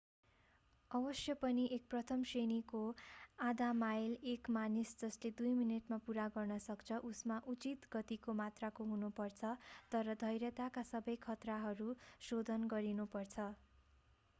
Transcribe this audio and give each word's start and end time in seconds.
अवश्य 0.91 1.33
पनि 1.41 1.65
एक 1.73 1.83
प्रथम 1.89 2.23
श्रेणीको 2.29 2.79
आधा-माइल 3.47 4.15
एक 4.31 4.49
मानिस 4.57 4.95
जसले 5.01 5.31
दुई 5.37 5.51
मिनेटमा 5.59 5.99
पूरा 6.07 6.25
गर्न 6.37 6.57
सक्छ 6.65 6.99
उसमा 7.11 7.39
उचित 7.55 7.87
गतिको 7.93 8.37
मात्राको 8.41 8.89
हुनु 8.89 9.11
पर्छ 9.21 9.53
तर 9.91 10.13
धैर्यताका 10.19 10.87
सबै 10.89 11.19
खतराहरूमा 11.23 12.11
शोधन 12.25 12.69
गरिनु 12.71 13.09
पर्छ 13.13 13.49